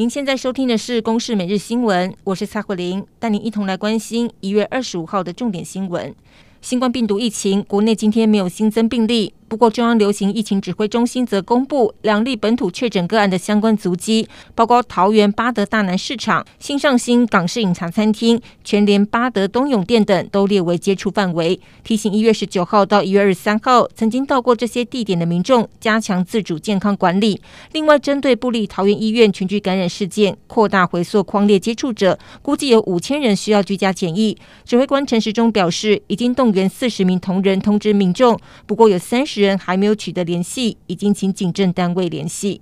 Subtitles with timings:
[0.00, 6.14] 您现在收听的是《公视每日新闻》，我是蔡慧玲，带您一同来关心一月二十五号的重点新闻。
[6.62, 9.34] 新冠病毒疫情，国内今天没有新增病例。
[9.48, 21.58] 不过，中央流行疫情指挥中心则公布两例本土确诊个案的相关足迹，包括桃园八德大南市场、新上新港式饮茶餐厅、全联八德东永店等，都列为接触范围。
[21.82, 27.40] 提醒一月十九号到一月二十三号曾经到过这些地点的民众，加强自主健康管理。
[27.72, 34.36] 另外，针对布立桃园医院群聚感染事件，扩大回溯框列接触者，估计有五千人需要居家检疫。
[34.66, 39.37] 指挥官陈时中表示，已经动员四十名同仁通知民众，不过有三十。
[39.40, 42.60] 人还没有取得联系，已经请警政单位联系。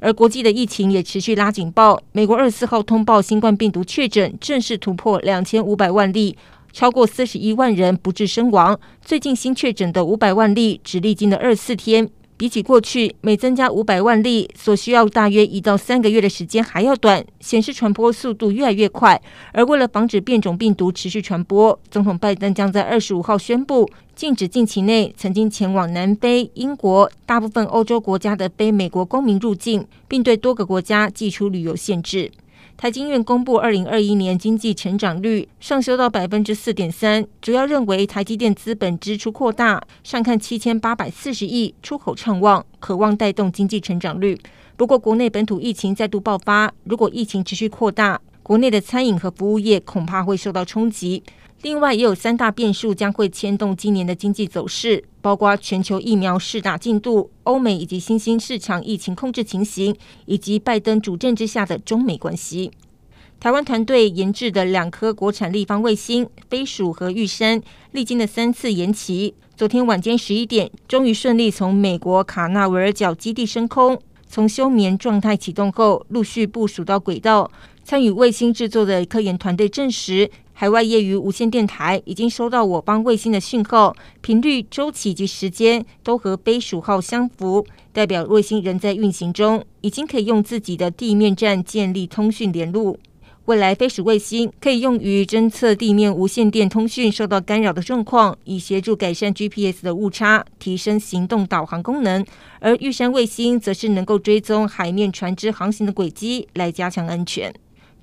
[0.00, 1.98] 而国际的疫情也持续拉警报。
[2.12, 6.36] 美国二十四号通报新冠病毒确诊正式突破两千五百万例，
[6.72, 8.78] 超过四十一万人不治身亡。
[9.00, 12.10] 最近新确诊的五百万例只历经了二十四天。
[12.36, 19.20] 比起过去每增加五百万例所需要大约一到三个月的时间还要短，显示传播速度越来越快。
[19.52, 32.30] 而为了防止变种病毒持续传播，总统拜登将在二十五号宣布禁止近期内曾经前往南非、英国、大部分欧洲国家的非美国公民入境，并对多个国家寄出旅游限制。
[32.76, 44.38] 台经院公布二零二一年经济成长率上修到百分之四点三，主要认为台积电资本支出扩大，上看七千八百四十亿，出口畅旺，渴望带动经济成长率。
[44.76, 51.22] 不过，国内本土疫情再度爆发，如果疫情持续扩大，国内的餐饮和服务业恐怕会受到冲击。
[51.64, 62.70] 另外，也有三大变数将会牵动今年的经济走势，包括全球疫苗施打进度、欧美以及新兴市场疫情控制情形，以及拜登主政之下的中美关系。
[63.40, 73.98] 台湾团队研制的两颗国产立方卫星飞鼠和玉山，历经了三次延期，昨天晚间十一点，终于顺利从美国卡纳维尔角基地升空，
[74.28, 77.50] 从休眠状态启动后，陆续部署到轨道。
[77.84, 80.30] 参与卫星制作的科研团队证实。
[80.56, 92.96] 海外业余无线电台已经收到我方卫星的讯号频率、周期及时间都和飞鼠号相符，代表卫星仍在运行中，已经可以用自己的地面站建立通讯联络。
[93.46, 102.24] 未来飞鼠卫星可以用于侦测地面无线电通讯受到干扰的状况，以协助改善 GPS 的误差，提升行动导航功能。
[102.60, 107.52] 而玉山卫星则是能够追踪海面船只航行的轨迹，来加强安全。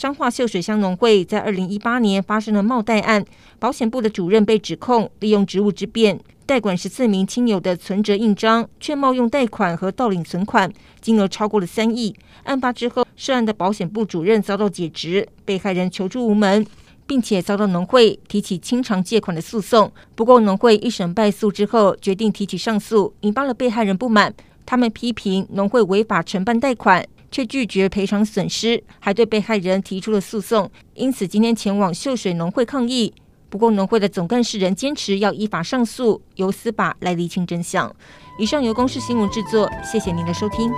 [0.00, 3.22] 彰化秀水乡农会在二零一八年发生了冒贷案，
[3.58, 10.72] 保险部的主任被指控利用职务之便代管十四名亲友的存折印章，却冒用贷款和盗领存款，
[11.02, 12.16] 金额超过了三亿。
[12.44, 16.66] 案发之后，涉案的保险部主任遭到解职，被害人求助无门，
[17.06, 19.92] 并且遭到农会提起清偿借款的诉讼。
[20.14, 24.32] 不过，农会一审败诉之后，决定提起上诉，引发了被害人不满，
[24.64, 27.06] 他们批评农会违法承办贷款。
[27.30, 33.12] 却拒绝赔偿损失，还对被害人提出了诉讼，因此今天前往秀水农会抗议。
[33.48, 37.94] 不过农会的总干事仍坚持要依法上诉，由司法来厘清真相。
[38.38, 40.70] 以上由公视新闻制作，谢谢您的收听。